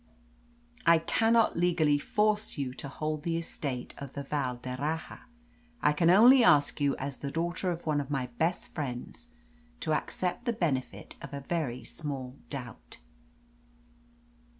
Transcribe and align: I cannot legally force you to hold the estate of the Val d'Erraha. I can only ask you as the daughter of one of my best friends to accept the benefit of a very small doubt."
I 0.83 0.97
cannot 0.97 1.55
legally 1.55 1.99
force 1.99 2.57
you 2.57 2.73
to 2.73 2.87
hold 2.87 3.21
the 3.21 3.37
estate 3.37 3.93
of 3.99 4.13
the 4.13 4.23
Val 4.23 4.55
d'Erraha. 4.55 5.19
I 5.79 5.93
can 5.93 6.09
only 6.09 6.43
ask 6.43 6.81
you 6.81 6.97
as 6.97 7.17
the 7.17 7.29
daughter 7.29 7.69
of 7.69 7.85
one 7.85 8.01
of 8.01 8.09
my 8.09 8.25
best 8.39 8.73
friends 8.73 9.27
to 9.79 9.93
accept 9.93 10.45
the 10.45 10.53
benefit 10.53 11.17
of 11.21 11.35
a 11.35 11.41
very 11.41 11.83
small 11.83 12.35
doubt." 12.49 12.97